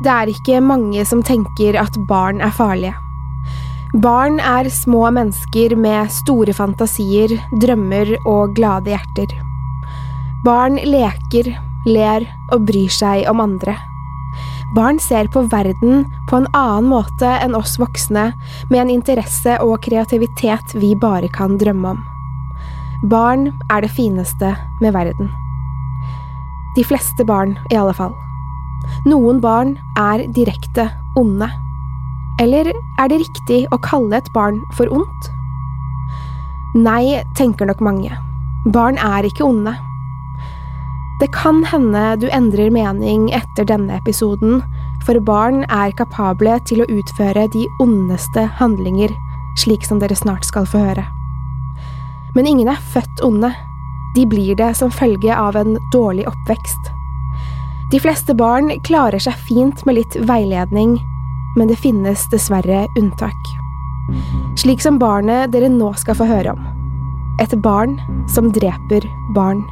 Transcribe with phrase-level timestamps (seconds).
[0.00, 2.96] Det er ikke mange som tenker at barn er farlige.
[4.00, 9.34] Barn er små mennesker med store fantasier, drømmer og glade hjerter.
[10.46, 11.50] Barn leker,
[11.84, 13.74] ler og bryr seg om andre.
[14.72, 18.30] Barn ser på verden på en annen måte enn oss voksne,
[18.70, 22.00] med en interesse og kreativitet vi bare kan drømme om.
[23.10, 25.28] Barn er det fineste med verden.
[26.78, 28.14] De fleste barn, i alle fall.
[29.08, 31.48] Noen barn er direkte onde.
[32.40, 35.30] Eller er det riktig å kalle et barn for ondt?
[36.78, 38.12] Nei, tenker nok mange.
[38.72, 39.74] Barn er ikke onde.
[41.20, 44.62] Det kan hende du endrer mening etter denne episoden,
[45.04, 49.12] for barn er kapable til å utføre de ondeste handlinger,
[49.60, 51.04] slik som dere snart skal få høre.
[52.36, 53.50] Men ingen er født onde.
[54.14, 56.92] De blir det som følge av en dårlig oppvekst.
[57.90, 60.94] De fleste barn klarer seg fint med litt veiledning,
[61.56, 63.48] men det finnes dessverre unntak.
[64.58, 66.62] Slik som barnet dere nå skal få høre om.
[67.42, 67.96] Et barn
[68.30, 69.64] som dreper barn.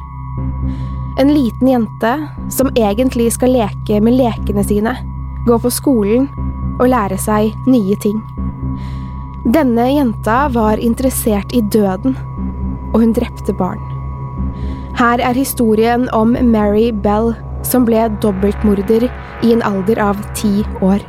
[1.19, 2.11] En liten jente
[2.51, 4.97] som egentlig skal leke med lekene sine,
[5.47, 6.27] gå på skolen
[6.79, 8.19] og lære seg nye ting.
[9.47, 12.17] Denne jenta var interessert i døden,
[12.91, 13.79] og hun drepte barn.
[14.99, 17.31] Her er historien om Mary Bell,
[17.63, 19.09] som ble dobbeltmorder
[19.43, 21.03] i en alder av ti år.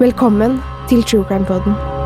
[0.00, 1.99] Velkommen til True Crime Poden.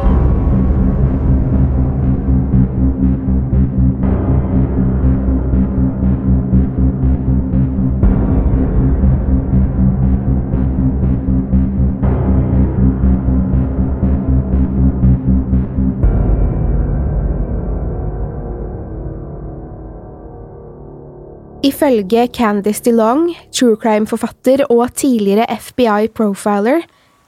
[21.65, 26.83] Ifølge Candice DeLong, true crime-forfatter og tidligere FBI-profiler,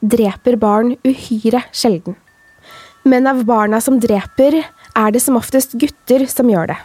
[0.05, 2.19] dreper barn uhyre sjelden.
[3.09, 4.59] Men av barna som dreper,
[4.97, 6.77] er det som oftest gutter som gjør det.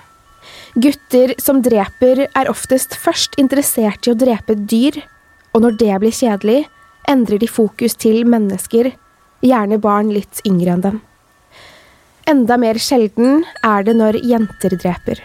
[0.86, 5.02] Gutter som dreper, er oftest først interessert i å drepe dyr,
[5.52, 6.62] og når det blir kjedelig,
[7.12, 8.94] endrer de fokus til mennesker,
[9.44, 11.04] gjerne barn litt yngre enn dem.
[12.32, 15.20] Enda mer sjelden er det når jenter dreper.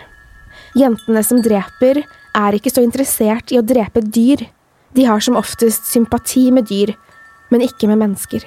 [0.76, 2.03] Jentene som dreper,
[2.37, 4.44] er ikke så interessert i å drepe dyr.
[4.92, 6.92] De har som oftest sympati med dyr,
[7.48, 8.44] men ikke med mennesker.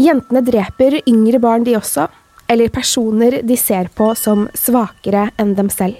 [0.00, 2.06] Jentene dreper yngre barn, de også,
[2.50, 5.98] eller personer de ser på som svakere enn dem selv.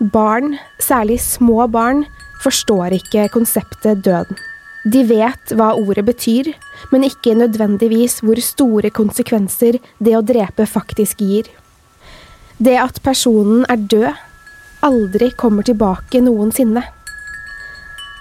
[0.00, 2.02] Barn, særlig små barn,
[2.42, 4.36] forstår ikke konseptet døden.
[4.84, 6.50] De vet hva ordet betyr,
[6.92, 11.48] men ikke nødvendigvis hvor store konsekvenser det å drepe faktisk gir.
[12.60, 14.12] Det at personen er død,
[14.84, 16.84] aldri kommer tilbake noensinne.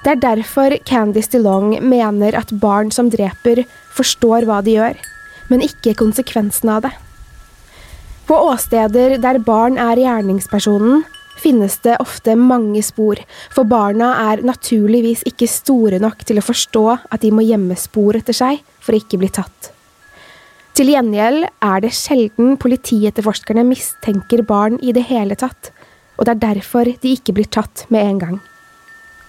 [0.04, 3.64] Det er derfor Candice DeLong mener at barn som dreper,
[3.96, 4.98] forstår hva de gjør,
[5.52, 6.94] men ikke konsekvensen av det.
[8.28, 11.04] På åsteder der barn er gjerningspersonen,
[11.44, 13.20] finnes det ofte mange spor,
[13.52, 18.20] for barna er naturligvis ikke store nok til å forstå at de må gjemme spor
[18.20, 19.72] etter seg for å ikke bli tatt.
[20.74, 25.70] Til gjengjeld er det sjelden politietterforskerne mistenker barn i det hele tatt,
[26.18, 28.38] og det er derfor de ikke blir tatt med en gang.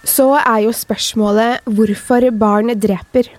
[0.05, 3.31] Så er jo spørsmålet hvorfor barn dreper.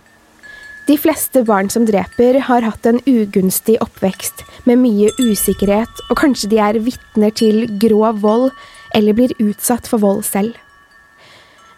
[0.86, 6.50] De fleste barn som dreper, har hatt en ugunstig oppvekst med mye usikkerhet, og kanskje
[6.52, 8.52] de er vitner til grov vold
[8.94, 10.54] eller blir utsatt for vold selv.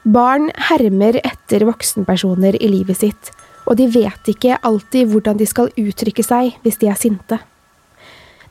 [0.07, 3.31] Barn hermer etter voksenpersoner i livet sitt,
[3.67, 7.39] og de vet ikke alltid hvordan de skal uttrykke seg hvis de er sinte.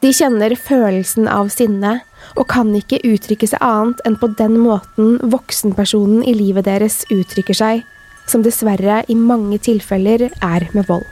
[0.00, 2.00] De kjenner følelsen av sinne,
[2.37, 7.56] og kan ikke uttrykke seg annet enn på den måten voksenpersonen i livet deres uttrykker
[7.56, 7.83] seg,
[8.29, 11.06] som dessverre i mange tilfeller er med vold.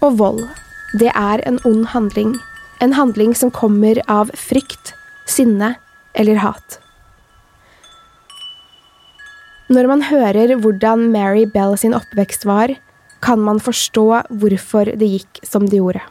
[0.00, 0.44] Og vold,
[0.98, 2.34] det er en ond handling.
[2.80, 4.94] En handling som kommer av frykt,
[5.28, 5.74] sinne
[6.18, 6.80] eller hat.
[9.70, 12.72] Når man hører hvordan Mary Bell sin oppvekst var,
[13.22, 14.06] kan man forstå
[14.40, 16.02] hvorfor det gikk som det gjorde.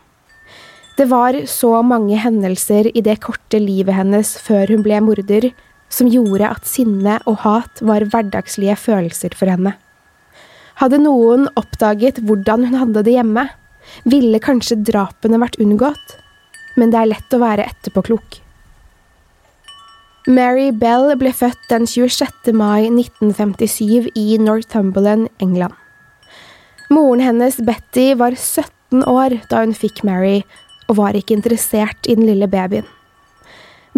[1.00, 5.46] Det var så mange hendelser i det korte livet hennes før hun ble morder,
[5.88, 9.78] som gjorde at sinne og hat var hverdagslige følelser for henne.
[10.84, 13.48] Hadde noen oppdaget hvordan hun hadde det hjemme,
[14.04, 16.20] ville kanskje drapene vært unngått,
[16.76, 18.44] men det er lett å være etterpåklok.
[20.28, 22.52] Mary Bell ble født den 26.
[22.52, 25.80] mai 1957 i Northumberland, England.
[26.92, 30.42] Moren hennes, Betty, var 17 år da hun fikk Mary,
[30.90, 32.88] og var ikke interessert i den lille babyen.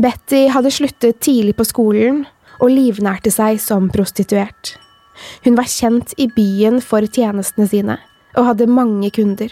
[0.02, 2.26] Betty hadde sluttet tidlig på skolen
[2.62, 4.76] og livnærte seg som prostituert.
[5.46, 7.98] Hun var kjent i byen for tjenestene sine
[8.38, 9.52] og hadde mange kunder.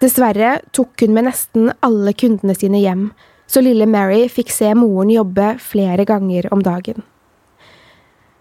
[0.00, 3.10] Dessverre tok hun med nesten alle kundene sine hjem,
[3.46, 7.04] så lille Mary fikk se moren jobbe flere ganger om dagen.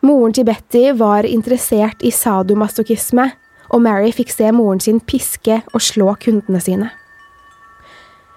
[0.06, 3.30] Moren til Betty var interessert i sadomasochisme,
[3.74, 6.92] og Mary fikk se moren sin piske og slå kundene sine.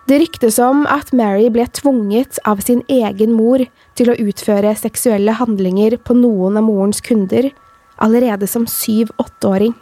[0.09, 3.61] Det ryktes om at Mary ble tvunget av sin egen mor
[3.99, 7.51] til å utføre seksuelle handlinger på noen av morens kunder
[8.01, 9.75] allerede som syv-åtteåring.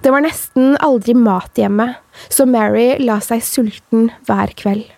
[0.00, 1.90] Det var nesten aldri mat hjemme,
[2.32, 4.88] så Mary la seg sulten hver kveld.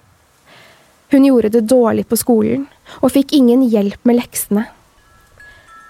[1.10, 2.68] Hun gjorde det dårlig på skolen
[3.00, 4.68] og fikk ingen hjelp med leksene.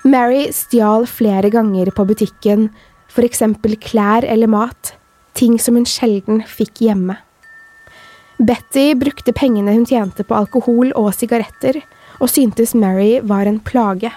[0.09, 2.71] Mary stjal flere ganger på butikken,
[3.19, 4.95] eksempel klær eller mat,
[5.35, 7.19] ting som hun sjelden fikk hjemme.
[8.39, 11.81] Betty brukte pengene hun tjente på alkohol og sigaretter,
[12.23, 14.13] og syntes Mary var en plage.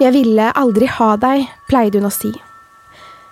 [0.00, 2.32] Jeg ville aldri ha deg, pleide hun å si.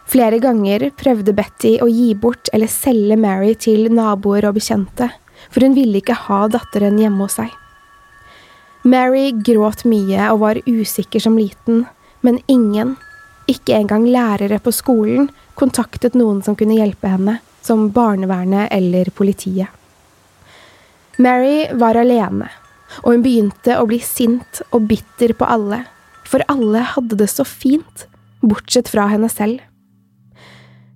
[0.07, 5.09] Flere ganger prøvde Betty å gi bort eller selge Mary til naboer og bekjente,
[5.49, 7.49] for hun ville ikke ha datteren hjemme hos seg.
[8.85, 11.87] Mary gråt mye og var usikker som liten,
[12.21, 12.99] men ingen,
[13.49, 19.69] ikke engang lærere på skolen, kontaktet noen som kunne hjelpe henne som barnevernet eller politiet.
[21.19, 22.49] Mary var alene,
[23.03, 25.83] og hun begynte å bli sint og bitter på alle,
[26.27, 28.07] for alle hadde det så fint,
[28.45, 29.63] bortsett fra henne selv.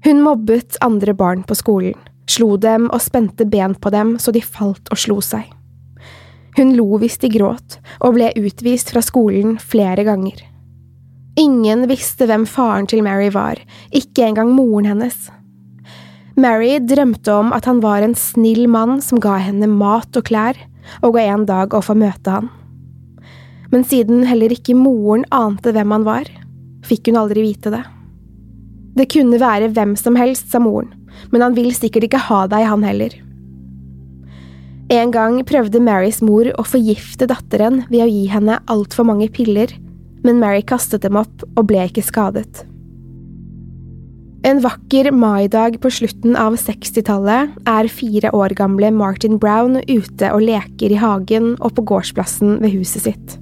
[0.05, 1.97] Hun mobbet andre barn på skolen,
[2.31, 5.49] slo dem og spente ben på dem så de falt og slo seg.
[6.57, 10.45] Hun lo hvis de gråt, og ble utvist fra skolen flere ganger.
[11.41, 13.61] Ingen visste hvem faren til Mary var,
[13.95, 15.31] ikke engang moren hennes.
[16.39, 20.59] Mary drømte om at han var en snill mann som ga henne mat og klær,
[21.03, 22.51] og ga en dag å få møte han.
[23.71, 26.31] Men siden heller ikke moren ante hvem han var,
[26.87, 27.83] fikk hun aldri vite det.
[28.99, 30.91] Det kunne være hvem som helst, sa moren,
[31.31, 33.15] men han vil sikkert ikke ha deg, han heller.
[34.91, 39.71] En gang prøvde Marys mor å forgifte datteren ved å gi henne altfor mange piller,
[40.27, 42.65] men Mary kastet dem opp og ble ikke skadet.
[44.41, 50.47] En vakker maidag på slutten av 60-tallet er fire år gamle Martin Brown ute og
[50.47, 53.35] leker i hagen og på gårdsplassen ved huset sitt.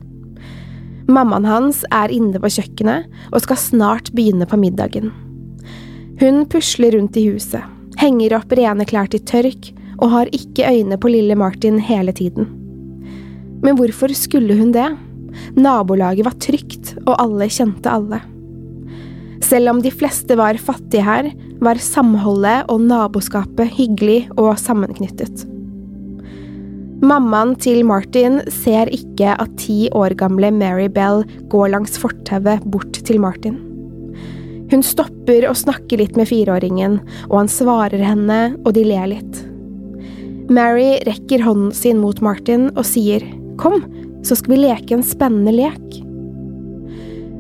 [1.07, 5.13] Mammaen hans er inne på kjøkkenet og skal snart begynne på middagen.
[6.19, 7.63] Hun pusler rundt i huset,
[8.03, 9.69] henger opp rene klær til tørk
[10.01, 12.51] og har ikke øyne på lille Martin hele tiden.
[13.63, 14.89] Men hvorfor skulle hun det?
[15.55, 18.19] Nabolaget var trygt, og alle kjente alle.
[19.45, 21.31] Selv om de fleste var fattige her,
[21.63, 25.47] var samholdet og naboskapet hyggelig og sammenknyttet.
[26.99, 32.99] Mammaen til Martin ser ikke at ti år gamle Mary Bell går langs fortauet bort
[33.07, 33.61] til Martin.
[34.69, 36.99] Hun stopper og snakker litt med fireåringen,
[37.31, 39.39] og han svarer henne, og de ler litt.
[40.51, 43.23] Mary rekker hånden sin mot Martin og sier
[43.61, 43.79] kom,
[44.27, 45.87] så skal vi leke en spennende lek.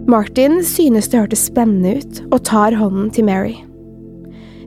[0.09, 3.59] Martin synes det hørtes spennende ut, og tar hånden til Mary.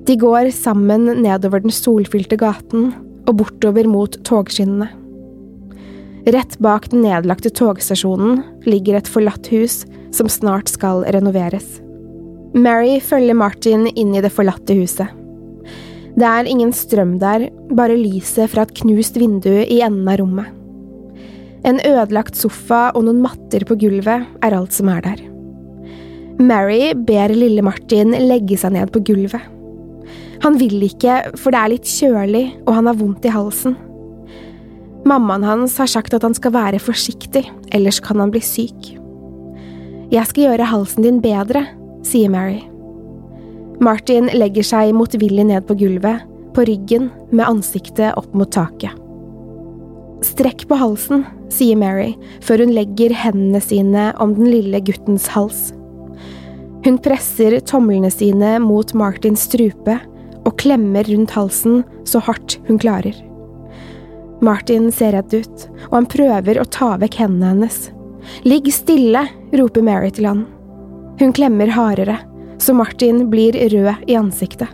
[0.05, 2.91] De går sammen nedover den solfylte gaten
[3.25, 4.91] og bortover mot togskinnene.
[6.29, 9.79] Rett bak den nedlagte togstasjonen ligger et forlatt hus
[10.13, 11.79] som snart skal renoveres.
[12.53, 15.09] Mary følger Martin inn i det forlatte huset.
[16.13, 20.53] Det er ingen strøm der, bare lyset fra et knust vindu i enden av rommet.
[21.65, 25.30] En ødelagt sofa og noen matter på gulvet er alt som er der.
[26.41, 29.43] Mary ber lille Martin legge seg ned på gulvet.
[30.41, 33.75] Han vil ikke, for det er litt kjølig og han har vondt i halsen.
[35.05, 37.43] Mammaen hans har sagt at han skal være forsiktig,
[37.73, 38.91] ellers kan han bli syk.
[40.11, 41.63] Jeg skal gjøre halsen din bedre,
[42.05, 42.59] sier Mary.
[43.81, 48.93] Martin legger seg motvillig ned på gulvet, på ryggen, med ansiktet opp mot taket.
[50.21, 52.11] Strekk på halsen, sier Mary
[52.45, 55.71] før hun legger hendene sine om den lille guttens hals.
[56.83, 59.99] Hun presser tomlene sine mot Martins strupe
[60.41, 63.13] og klemmer rundt halsen så hardt hun klarer.
[64.41, 67.77] Martin ser redd ut, og han prøver å ta vekk hendene hennes.
[68.47, 70.45] Ligg stille, roper Mary til han.
[71.21, 72.17] Hun klemmer hardere,
[72.57, 74.69] så Martin blir rød i ansiktet.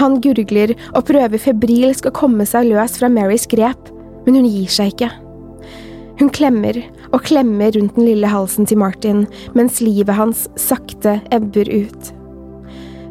[0.00, 3.92] Han gurgler og prøver febrilsk å komme seg løs fra Marys grep,
[4.24, 5.10] men hun gir seg ikke.
[6.20, 6.76] Hun klemmer
[7.12, 9.24] og klemmer rundt den lille halsen til Martin
[9.56, 12.12] mens livet hans sakte ebber ut.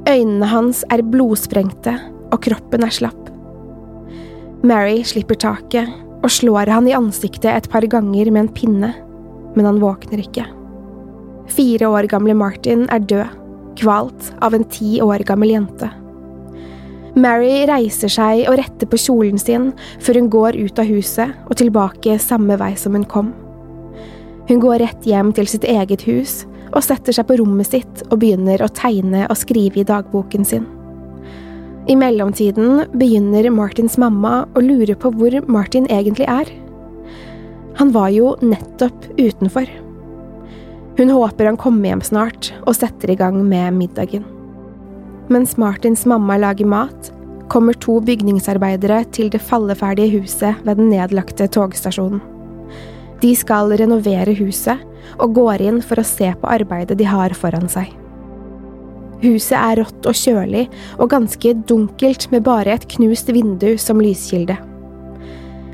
[0.10, 1.94] Øynene hans er blodsprengte,
[2.32, 3.30] og kroppen er slapp.
[4.66, 5.90] Mary slipper taket
[6.22, 8.92] og slår han i ansiktet et par ganger med en pinne,
[9.56, 10.46] men han våkner ikke.
[11.52, 13.38] Fire år gamle Martin er død,
[13.82, 15.90] kvalt av en ti år gammel jente.
[17.20, 21.58] Mary reiser seg og retter på kjolen sin før hun går ut av huset og
[21.60, 23.34] tilbake samme vei som hun kom.
[24.48, 28.22] Hun går rett hjem til sitt eget hus og setter seg på rommet sitt og
[28.24, 30.66] begynner å tegne og skrive i dagboken sin.
[31.92, 36.48] I mellomtiden begynner Martins mamma å lure på hvor Martin egentlig er.
[37.80, 39.68] Han var jo nettopp utenfor.
[41.00, 44.24] Hun håper han kommer hjem snart og setter i gang med middagen.
[45.32, 47.12] Mens Martins mamma lager mat,
[47.48, 52.20] kommer to bygningsarbeidere til det falleferdige huset ved den nedlagte togstasjonen.
[53.22, 54.82] De skal renovere huset
[55.22, 57.94] og går inn for å se på arbeidet de har foran seg.
[59.22, 60.66] Huset er rått og kjølig,
[60.98, 64.58] og ganske dunkelt med bare et knust vindu som lyskilde.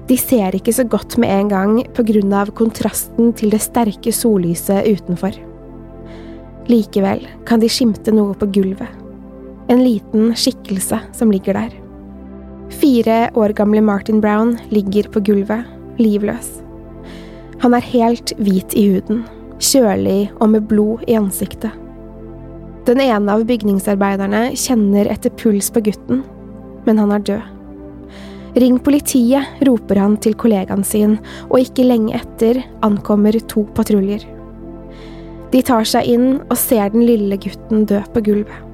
[0.08, 5.34] De ser ikke så godt med en gang av kontrasten til det sterke sollyset utenfor.
[6.70, 9.07] Likevel kan de skimte noe på gulvet.
[9.68, 11.74] En liten skikkelse som ligger der.
[12.70, 15.66] Fire år gamle Martin Brown ligger på gulvet,
[16.00, 16.62] livløs.
[17.60, 19.26] Han er helt hvit i huden,
[19.60, 21.74] kjølig og med blod i ansiktet.
[22.88, 26.22] Den ene av bygningsarbeiderne kjenner etter puls på gutten,
[26.86, 27.54] men han er død.
[28.64, 31.18] Ring politiet, roper han til kollegaen sin,
[31.50, 34.24] og ikke lenge etter ankommer to patruljer.
[35.52, 38.67] De tar seg inn og ser den lille gutten dø på gulvet.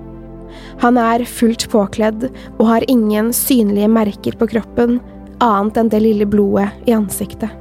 [0.83, 4.99] Han er fullt påkledd og har ingen synlige merker på kroppen,
[5.43, 7.51] annet enn det lille blodet i ansiktet.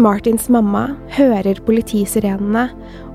[0.00, 2.68] Martins mamma hører politisirenene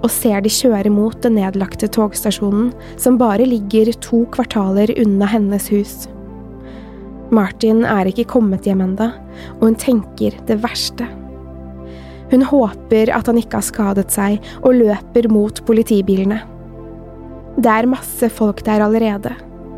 [0.03, 2.69] og ser de kjøre mot den nedlagte togstasjonen,
[3.01, 6.05] som bare ligger to kvartaler unna hennes hus.
[7.33, 9.09] Martin er ikke kommet hjem enda,
[9.57, 11.07] og hun tenker det verste.
[12.31, 16.39] Hun håper at han ikke har skadet seg, og løper mot politibilene.
[17.57, 19.31] Det er masse folk der allerede.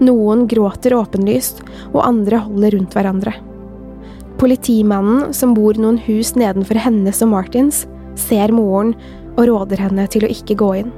[0.03, 1.61] Noen gråter åpenlyst,
[1.93, 3.33] og andre holder rundt hverandre.
[4.39, 7.85] Politimannen, som bor noen hus nedenfor hennes og Martins,
[8.19, 8.93] ser moren
[9.37, 10.93] og råder henne til å ikke gå inn.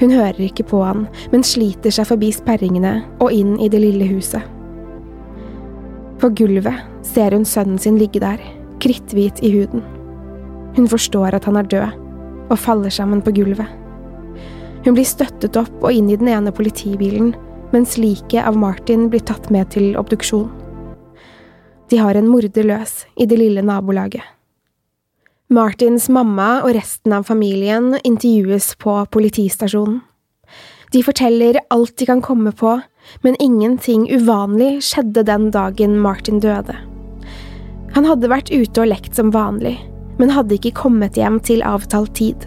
[0.00, 4.08] Hun hører ikke på han, men sliter seg forbi sperringene og inn i det lille
[4.10, 4.42] huset.
[6.20, 8.40] På gulvet ser hun sønnen sin ligge der,
[8.84, 9.84] kritthvit i huden.
[10.74, 12.00] Hun forstår at han er død,
[12.50, 13.83] og faller sammen på gulvet.
[14.84, 17.32] Hun blir støttet opp og inn i den ene politibilen,
[17.72, 20.50] mens liket av Martin blir tatt med til obduksjon.
[21.90, 24.22] De har en morder løs i det lille nabolaget.
[25.52, 30.00] Martins mamma og resten av familien intervjues på politistasjonen.
[30.94, 32.78] De forteller alt de kan komme på,
[33.26, 36.76] men ingenting uvanlig skjedde den dagen Martin døde.
[37.94, 39.76] Han hadde vært ute og lekt som vanlig,
[40.18, 42.46] men hadde ikke kommet hjem til avtalt tid.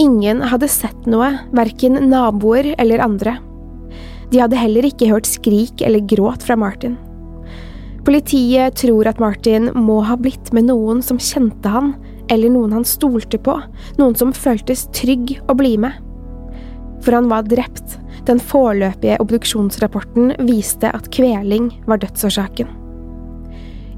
[0.00, 3.34] Ingen hadde sett noe, verken naboer eller andre.
[4.30, 6.94] De hadde heller ikke hørt skrik eller gråt fra Martin.
[8.06, 11.92] Politiet tror at Martin må ha blitt med noen som kjente han,
[12.32, 13.58] eller noen han stolte på,
[14.00, 15.98] noen som føltes trygg å bli med.
[17.04, 17.98] For han var drept.
[18.28, 22.68] Den foreløpige obduksjonsrapporten viste at kveling var dødsårsaken.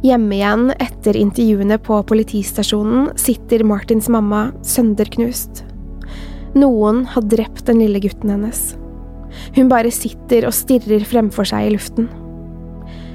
[0.02, 5.62] Hjemme igjen etter intervjuene på politistasjonen sitter Martins mamma sønderknust.
[6.52, 8.74] Noen har drept den lille gutten hennes.
[9.56, 12.10] Hun bare sitter og stirrer fremfor seg i luften.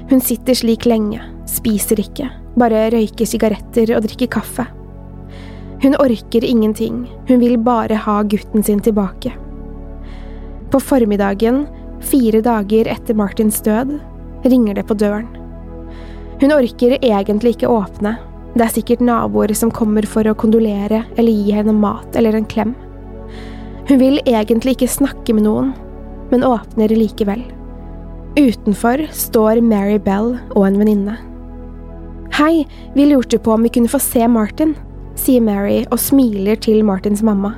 [0.08, 2.26] Hun sitter slik lenge, spiser ikke,
[2.58, 4.66] bare røyker sigaretter og drikker kaffe.
[5.84, 9.30] Hun orker ingenting, hun vil bare ha gutten sin tilbake.
[10.72, 11.66] På formiddagen,
[12.02, 13.94] fire dager etter Martins død,
[14.50, 15.28] ringer det på døren.
[16.42, 18.16] Hun orker egentlig ikke åpne,
[18.56, 22.48] det er sikkert naboer som kommer for å kondolere eller gi henne mat eller en
[22.48, 22.74] klem.
[23.88, 25.70] Hun vil egentlig ikke snakke med noen,
[26.28, 27.40] men åpner likevel.
[28.36, 31.14] Utenfor står Mary Bell og en venninne.
[32.36, 34.76] Hei, vi lurte på om vi kunne få se Martin,
[35.18, 37.54] sier Mary og smiler til Martins mamma.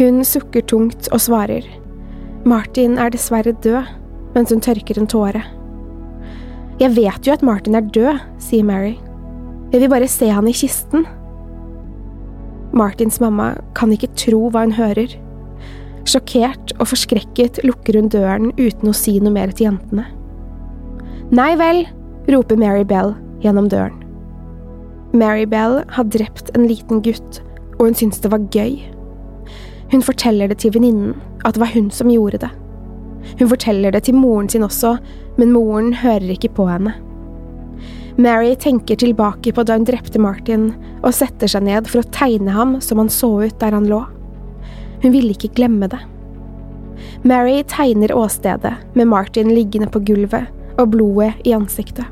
[0.00, 1.66] Hun sukker tungt og svarer.
[2.48, 3.92] Martin er dessverre død,
[4.32, 5.44] mens hun tørker en tåre.
[6.80, 8.96] Jeg vet jo at Martin er død, sier Mary.
[9.74, 11.04] Jeg vil bare se han i kisten.
[12.72, 15.12] Martins mamma kan ikke tro hva hun hører.
[16.08, 20.06] Sjokkert og forskrekket lukker hun døren uten å si noe mer til jentene.
[21.32, 21.84] Nei vel,
[22.32, 23.14] roper Mary Bell
[23.44, 23.98] gjennom døren.
[25.12, 27.42] Mary Bell har drept en liten gutt,
[27.78, 28.80] og hun syns det var gøy.
[29.92, 31.14] Hun forteller det til venninnen,
[31.44, 32.52] at det var hun som gjorde det.
[33.38, 34.96] Hun forteller det til moren sin også,
[35.36, 36.94] men moren hører ikke på henne.
[38.16, 42.52] Mary tenker tilbake på da hun drepte Martin, og setter seg ned for å tegne
[42.52, 44.02] ham som han så ut der han lå.
[45.02, 46.00] Hun ville ikke glemme det.
[47.26, 52.06] Mary tegner åstedet, med Martin liggende på gulvet og blodet i ansiktet.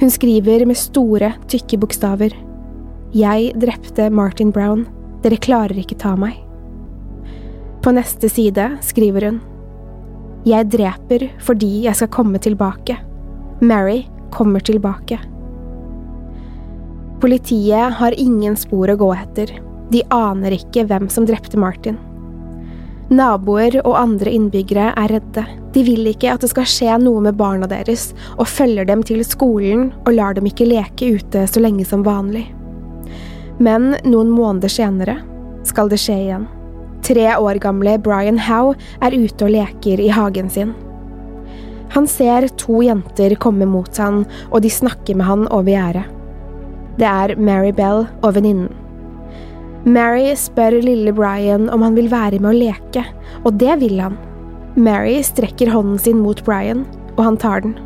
[0.00, 2.34] Hun skriver med store, tykke bokstaver.
[3.14, 4.88] Jeg drepte Martin Brown.
[5.22, 6.40] Dere klarer ikke ta meg.
[7.84, 9.38] På neste side skriver hun.
[10.44, 12.98] Jeg dreper fordi jeg skal komme tilbake.
[13.62, 14.02] Mary
[14.34, 15.20] kommer tilbake.
[17.22, 19.52] Politiet har ingen spor å gå etter.
[19.94, 21.96] De aner ikke hvem som drepte Martin.
[23.14, 25.44] Naboer og andre innbyggere er redde.
[25.74, 29.20] De vil ikke at det skal skje noe med barna deres, og følger dem til
[29.26, 32.46] skolen og lar dem ikke leke ute så lenge som vanlig.
[33.62, 35.18] Men noen måneder senere
[35.68, 36.48] skal det skje igjen.
[37.04, 40.72] Tre år gamle Brian Howe er ute og leker i hagen sin.
[41.94, 46.08] Han ser to jenter komme mot han, og de snakker med han over gjerdet.
[46.98, 48.70] Det er Mary Bell og venninnen.
[49.84, 53.04] Mary spør lille Brian om han vil være med å leke,
[53.44, 54.16] og det vil han.
[54.74, 56.82] Mary strekker hånden sin mot Brian,
[57.14, 57.76] og han tar den.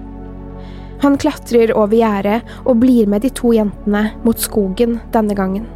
[1.02, 5.68] Han klatrer over gjerdet og blir med de to jentene mot skogen denne gangen.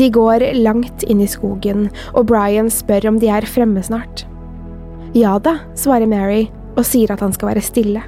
[0.00, 4.24] De går langt inn i skogen, og Brian spør om de er fremme snart.
[5.12, 6.46] Ja da, svarer Mary
[6.82, 8.02] og sier at han skal være stille.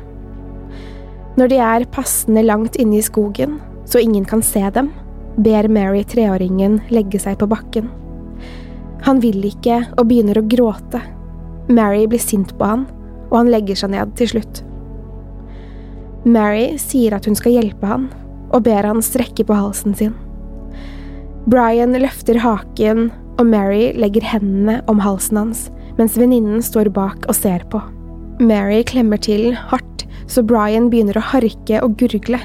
[1.38, 4.90] Når de er passende langt inne i skogen, så ingen kan se dem,
[5.37, 7.88] ber Mary treåringen legge seg på bakken.
[9.04, 11.00] Han vil ikke og begynner å gråte.
[11.68, 12.87] Mary blir sint på han,
[13.30, 14.62] og han legger seg ned til slutt.
[16.24, 18.06] Mary sier at hun skal hjelpe han,
[18.54, 20.14] og ber han strekke på halsen sin.
[21.50, 25.66] Brian løfter haken, og Mary legger hendene om halsen hans,
[25.98, 27.82] mens venninnen står bak og ser på.
[28.42, 32.40] Mary klemmer til hardt, så Brian begynner å harke og gurgle.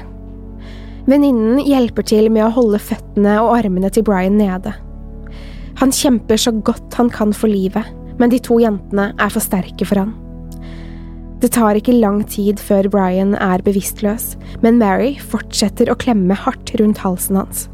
[1.10, 4.74] Venninnen hjelper til med å holde føttene og armene til Brian nede.
[5.80, 7.88] Han kjemper så godt han kan for livet,
[8.20, 10.12] men de to jentene er for sterke for han.
[11.40, 16.74] Det tar ikke lang tid før Brian er bevisstløs, men Mary fortsetter å klemme hardt
[16.78, 17.64] rundt halsen hans.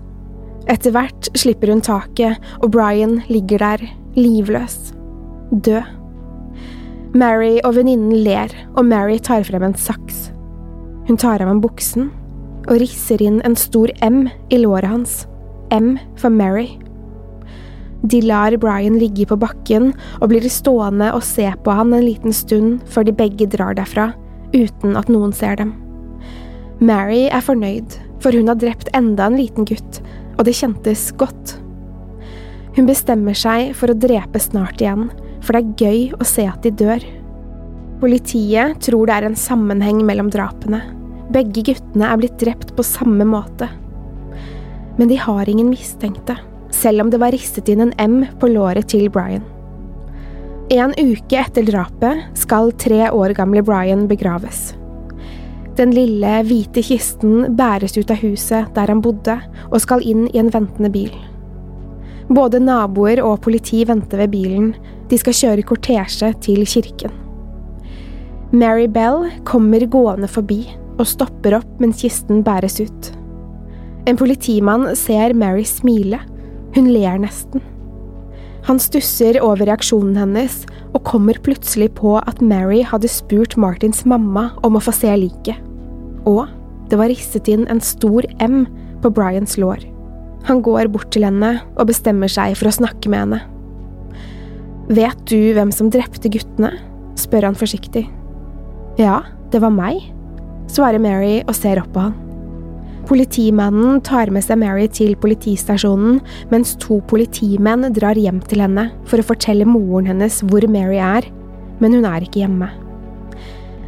[0.70, 3.82] Etter hvert slipper hun taket, og Brian ligger der,
[4.16, 4.94] livløs,
[5.50, 6.05] død.
[7.14, 10.30] Mary og venninnen ler, og Mary tar frem en saks.
[11.06, 12.10] Hun tar av ham buksen
[12.66, 15.24] og risser inn en stor M i låret hans.
[15.70, 16.76] M for Mary.
[18.06, 22.34] De lar Brian ligge på bakken og blir stående og se på han en liten
[22.34, 24.12] stund før de begge drar derfra,
[24.54, 25.74] uten at noen ser dem.
[26.78, 30.02] Mary er fornøyd, for hun har drept enda en liten gutt,
[30.36, 31.56] og det kjentes godt.
[32.76, 35.08] Hun bestemmer seg for å drepe snart igjen,
[35.46, 37.02] for det er gøy å se at de dør.
[38.02, 40.82] Politiet tror det er en sammenheng mellom drapene,
[41.32, 43.68] begge guttene er blitt drept på samme måte.
[44.98, 46.36] Men de har ingen mistenkte,
[46.74, 49.44] selv om det var ristet inn en M på låret til Brian.
[50.72, 54.72] En uke etter drapet skal tre år gamle Brian begraves.
[55.76, 59.36] Den lille, hvite kisten bæres ut av huset der han bodde,
[59.68, 61.12] og skal inn i en ventende bil.
[62.26, 64.72] Både naboer og politi venter ved bilen,
[65.10, 67.14] de skal kjøre kortesje til kirken.
[68.56, 70.62] Mary Bell kommer gående forbi,
[70.96, 73.10] og stopper opp mens kisten bæres ut.
[74.06, 76.20] En politimann ser Mary smile.
[76.76, 77.62] Hun ler nesten.
[78.66, 84.48] Han stusser over reaksjonen hennes og kommer plutselig på at Mary hadde spurt Martins mamma
[84.66, 85.58] om å få se liket.
[86.26, 86.46] Og
[86.90, 88.64] det var risset inn en stor M
[89.02, 89.84] på Bryans lår.
[90.46, 93.42] Han går bort til henne og bestemmer seg for å snakke med henne.
[94.86, 96.76] Vet du hvem som drepte guttene?
[97.16, 98.04] spør han forsiktig.
[99.00, 100.02] Ja, det var meg,
[100.70, 102.14] svarer Mary og ser opp på han.
[103.06, 106.20] Politimannen tar med seg Mary til politistasjonen,
[106.50, 111.26] mens to politimenn drar hjem til henne for å fortelle moren hennes hvor Mary er,
[111.82, 112.70] men hun er ikke hjemme.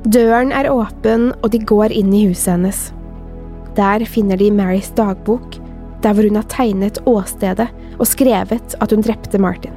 [0.07, 2.85] Døren er åpen, og de går inn i huset hennes.
[3.79, 5.59] Der finner de Marys dagbok,
[6.03, 9.75] der hvor hun har tegnet åstedet og skrevet at hun drepte Martin.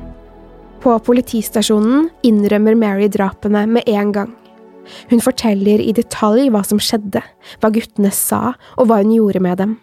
[0.82, 4.32] På politistasjonen innrømmer Mary drapene med en gang.
[5.12, 7.22] Hun forteller i detalj hva som skjedde,
[7.62, 9.76] hva guttene sa og hva hun gjorde med dem.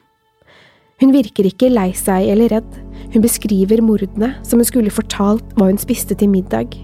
[0.99, 2.81] Hun virker ikke lei seg eller redd,
[3.15, 6.75] hun beskriver mordene som hun skulle fortalt hva hun spiste til middag.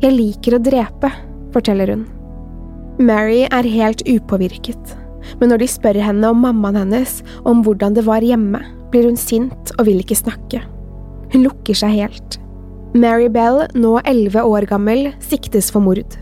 [0.00, 1.12] Jeg liker å drepe,
[1.52, 2.06] forteller hun.
[2.96, 4.96] Mary er helt upåvirket,
[5.36, 9.04] men når de spør henne om mammaen hennes og om hvordan det var hjemme, blir
[9.04, 10.64] hun sint og vil ikke snakke.
[11.36, 12.41] Hun lukker seg helt.
[12.92, 16.18] Mary Bell, nå elleve år gammel, siktes for mord.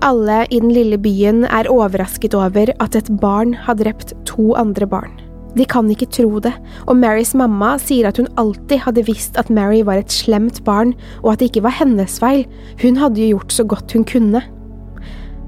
[0.00, 4.88] Alle i den lille byen er overrasket over at et barn har drept to andre
[4.88, 5.12] barn.
[5.52, 6.54] De kan ikke tro det,
[6.88, 10.94] og Marys mamma sier at hun alltid hadde visst at Mary var et slemt barn,
[11.20, 12.46] og at det ikke var hennes feil,
[12.80, 14.44] hun hadde jo gjort så godt hun kunne.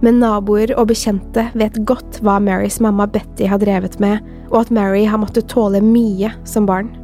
[0.05, 4.21] Men naboer og bekjente vet godt hva Marys mamma Betty har drevet med,
[4.53, 7.00] og at Mary har måttet tåle mye som barn.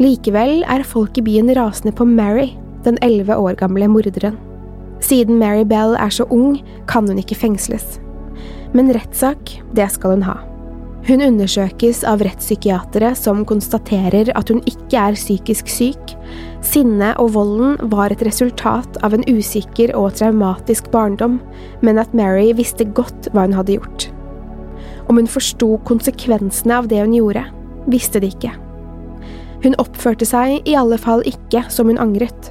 [0.00, 2.54] Likevel er folk i byen rasende på Mary,
[2.86, 4.38] den elleve år gamle morderen.
[5.02, 7.98] Siden Mary Bell er så ung, kan hun ikke fengsles.
[8.72, 10.38] Men rettssak, det skal hun ha.
[11.02, 16.14] Hun undersøkes av rettspsykiatere som konstaterer at hun ikke er psykisk syk.
[16.62, 21.40] Sinnet og volden var et resultat av en usikker og traumatisk barndom,
[21.82, 24.08] men at Mary visste godt hva hun hadde gjort.
[25.10, 27.48] Om hun forsto konsekvensene av det hun gjorde,
[27.90, 28.54] visste de ikke.
[29.62, 32.50] Hun oppførte seg i alle fall ikke som hun angret.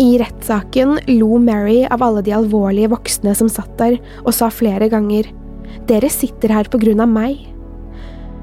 [0.00, 4.88] I rettssaken lo Mary av alle de alvorlige voksne som satt der, og sa flere
[4.92, 5.28] ganger
[5.88, 7.40] Dere sitter her på grunn av meg.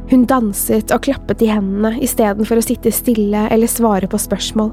[0.09, 4.71] Hun danset og klappet i hendene istedenfor å sitte stille eller svare på spørsmål.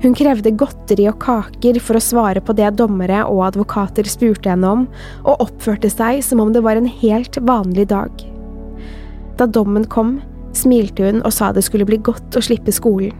[0.00, 4.70] Hun krevde godteri og kaker for å svare på det dommere og advokater spurte henne
[4.70, 4.86] om,
[5.26, 8.24] og oppførte seg som om det var en helt vanlig dag.
[9.36, 10.18] Da dommen kom,
[10.56, 13.14] smilte hun og sa det skulle bli godt å slippe skolen.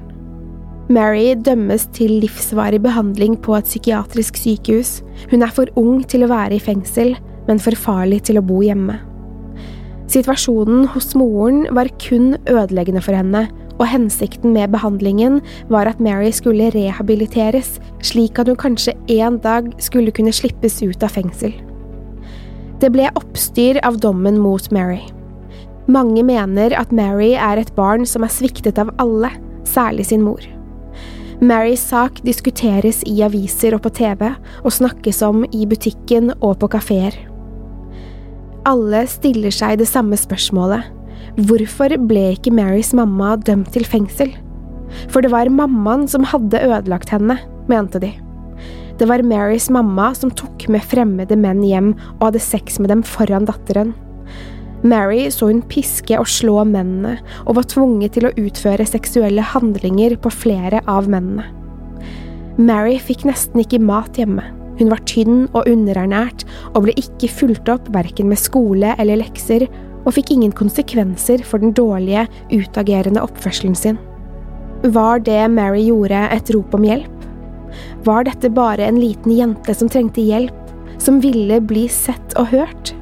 [0.90, 5.05] Mary dømmes til livsvarig behandling på et psykiatrisk sykehus.
[5.31, 7.14] Hun er for ung til å være i fengsel,
[7.47, 8.99] men for farlig til å bo hjemme.
[10.11, 13.45] Situasjonen hos moren var kun ødeleggende for henne,
[13.79, 15.38] og hensikten med behandlingen
[15.71, 21.07] var at Mary skulle rehabiliteres, slik at hun kanskje en dag skulle kunne slippes ut
[21.07, 21.55] av fengsel.
[22.83, 25.05] Det ble oppstyr av dommen mot Mary.
[25.88, 29.31] Mange mener at Mary er et barn som er sviktet av alle,
[29.69, 30.43] særlig sin mor.
[31.40, 34.27] Marys sak diskuteres i aviser og på TV,
[34.61, 37.16] og snakkes om i butikken og på kafeer.
[38.69, 40.85] Alle stiller seg det samme spørsmålet.
[41.49, 44.35] Hvorfor ble ikke Marys mamma dømt til fengsel?
[45.09, 47.38] For det var mammaen som hadde ødelagt henne,
[47.71, 48.12] mente de.
[49.01, 53.05] Det var Marys mamma som tok med fremmede menn hjem og hadde sex med dem
[53.07, 53.95] foran datteren.
[54.83, 60.16] Mary så hun piske og slå mennene, og var tvunget til å utføre seksuelle handlinger
[60.23, 61.45] på flere av mennene.
[62.61, 64.45] Mary fikk nesten ikke mat hjemme.
[64.81, 69.66] Hun var tynn og underernært, og ble ikke fulgt opp verken med skole eller lekser,
[70.01, 73.99] og fikk ingen konsekvenser for den dårlige, utagerende oppførselen sin.
[74.81, 77.27] Var det Mary gjorde, et rop om hjelp?
[78.09, 80.57] Var dette bare en liten jente som trengte hjelp,
[81.01, 82.95] som ville bli sett og hørt?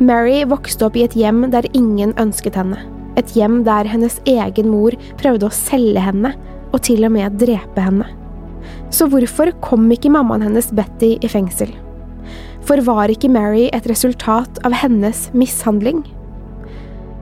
[0.00, 2.78] Mary vokste opp i et hjem der ingen ønsket henne.
[3.20, 6.32] Et hjem der hennes egen mor prøvde å selge henne,
[6.72, 8.06] og til og med drepe henne.
[8.94, 11.74] Så hvorfor kom ikke mammaen hennes Betty i fengsel?
[12.64, 16.00] For var ikke Mary et resultat av hennes mishandling?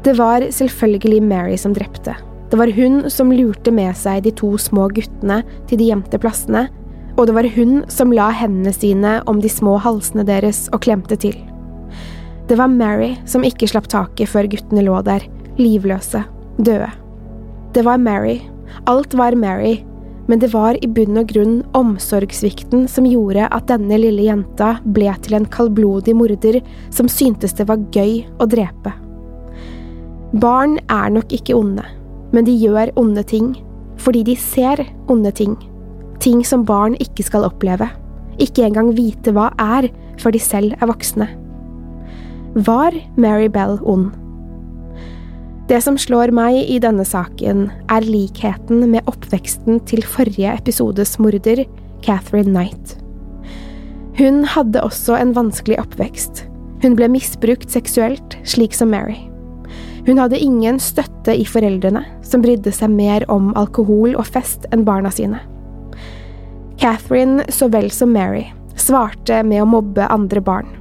[0.06, 2.14] Det var selvfølgelig Mary som drepte.
[2.48, 6.68] Det var hun som lurte med seg de to små guttene til de gjemte plassene,
[7.18, 11.18] og det var hun som la hendene sine om de små halsene deres og klemte
[11.18, 11.34] til.
[12.48, 15.24] Det var Mary som ikke slapp taket før guttene lå der,
[15.60, 16.22] livløse,
[16.56, 16.88] døde.
[17.76, 18.38] Det var Mary.
[18.88, 19.84] Alt var Mary.
[20.28, 25.08] men det var i bunn og grunn omsorgssvikten som gjorde at denne lille jenta ble
[25.24, 26.60] til en kaldblodig morder
[26.92, 28.92] som syntes det var gøy å drepe.
[30.36, 31.84] Barn er nok ikke onde,
[32.36, 33.54] men de gjør onde ting
[33.96, 35.56] fordi de ser onde ting.
[36.20, 37.88] Ting som barn ikke skal oppleve.
[38.38, 39.88] Ikke engang vite hva er
[40.20, 41.47] før de selv er voksne.
[42.58, 44.10] Var Mary Bell ond?
[45.68, 51.62] Det som slår meg i denne saken, er likheten med oppveksten til forrige episodes morder,
[52.02, 52.96] Catherine Knight.
[54.18, 56.48] Hun hadde også en vanskelig oppvekst.
[56.82, 59.20] Hun ble misbrukt seksuelt, slik som Mary.
[60.08, 64.82] Hun hadde ingen støtte i foreldrene, som brydde seg mer om alkohol og fest enn
[64.88, 65.44] barna sine.
[66.82, 70.77] Catherine, så vel som Mary, svarte med å mobbe andre barn.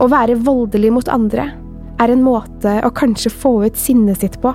[0.00, 1.50] Å være voldelig mot andre
[2.00, 4.54] er en måte å kanskje få ut sinnet sitt på.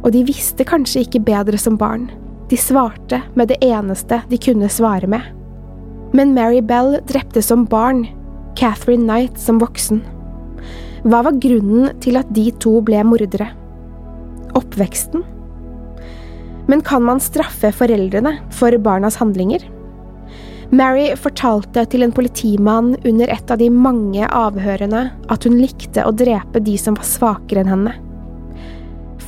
[0.00, 2.06] Og de visste kanskje ikke bedre som barn,
[2.48, 5.20] de svarte med det eneste de kunne svare med.
[6.16, 8.06] Men Mary Bell drepte som barn,
[8.56, 10.00] Catherine Knight som voksen.
[11.04, 13.50] Hva var grunnen til at de to ble mordere?
[14.56, 15.22] Oppveksten?
[16.70, 19.62] Men kan man straffe foreldrene for barnas handlinger?
[20.70, 25.02] Mary fortalte til en politimann under et av de mange avhørene
[25.32, 27.96] at hun likte å drepe de som var svakere enn henne.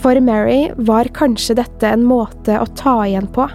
[0.02, 3.48] For Mary var kanskje dette en måte å ta igjen på,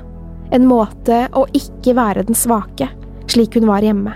[0.51, 2.89] en måte å ikke være den svake,
[3.31, 4.13] slik hun var hjemme.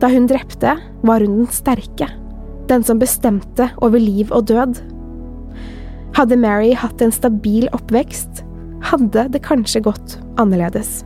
[0.00, 2.08] Da hun drepte, var hun den sterke
[2.72, 4.80] den som bestemte over liv og død.
[6.16, 8.44] Hadde Mary hatt en stabil oppvekst,
[8.92, 11.02] hadde det kanskje gått annerledes.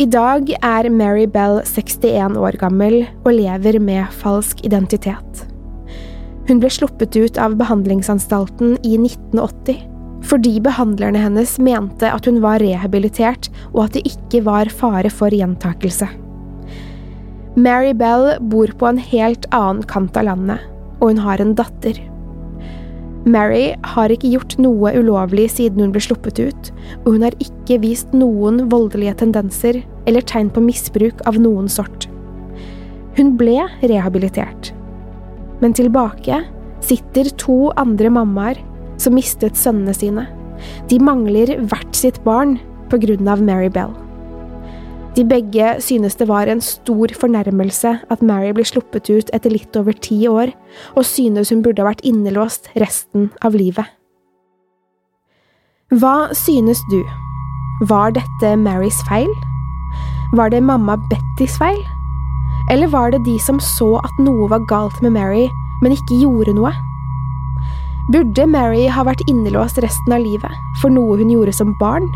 [0.00, 5.42] I dag er Mary Bell 61 år gammel og lever med falsk identitet.
[6.48, 9.82] Hun ble sluppet ut av behandlingsanstalten i 1980
[10.30, 15.36] fordi behandlerne hennes mente at hun var rehabilitert og at det ikke var fare for
[15.36, 16.08] gjentakelse.
[17.60, 20.64] Mary Bell bor på en helt annen kant av landet,
[21.00, 22.00] og hun har en datter.
[23.28, 26.70] Mary har ikke gjort noe ulovlig siden hun ble sluppet ut,
[27.04, 32.08] og hun har ikke vist noen voldelige tendenser eller tegn på misbruk av noen sort.
[33.18, 34.72] Hun ble rehabilitert.
[35.60, 36.40] Men tilbake
[36.80, 38.60] sitter to andre mammaer
[39.00, 40.24] som mistet sønnene sine.
[40.88, 42.56] De mangler hvert sitt barn
[42.90, 43.92] av Mary Bell.
[45.20, 49.76] De begge synes det var en stor fornærmelse at Mary ble sluppet ut etter litt
[49.76, 50.48] over ti år,
[50.96, 53.84] og synes hun burde ha vært innelåst resten av livet.
[55.92, 57.02] Hva synes du?
[57.90, 59.28] Var dette Marys feil?
[60.40, 61.84] Var det mamma Bettys feil?
[62.72, 65.50] Eller var det de som så at noe var galt med Mary,
[65.84, 66.72] men ikke gjorde noe?
[68.08, 72.08] Burde Mary ha vært innelåst resten av livet for noe hun gjorde som barn?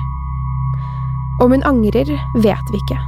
[1.42, 2.99] Om hun angrer, vet vi ikke.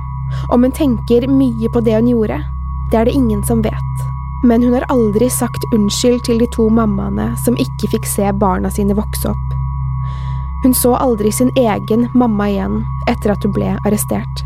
[0.50, 2.40] Om hun tenker mye på det hun gjorde,
[2.90, 4.06] det er det ingen som vet.
[4.44, 8.70] Men hun har aldri sagt unnskyld til de to mammaene som ikke fikk se barna
[8.70, 9.54] sine vokse opp.
[10.64, 14.44] Hun så aldri sin egen mamma igjen etter at hun ble arrestert.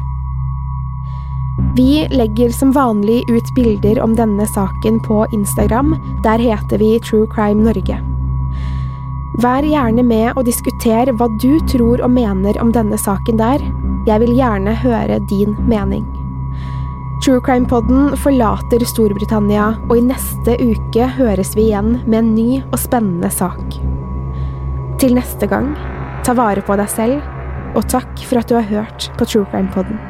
[1.76, 5.96] Vi legger som vanlig ut bilder om denne saken på Instagram.
[6.24, 8.09] Der heter vi True Crime Norge.
[9.38, 13.62] Vær gjerne med og diskuter hva du tror og mener om denne saken der.
[14.08, 16.02] Jeg vil gjerne høre din mening.
[17.22, 22.78] True Crime-podden forlater Storbritannia, og i neste uke høres vi igjen med en ny og
[22.80, 23.76] spennende sak.
[25.00, 25.74] Til neste gang,
[26.26, 27.20] ta vare på deg selv,
[27.76, 30.09] og takk for at du har hørt på True Crime-podden.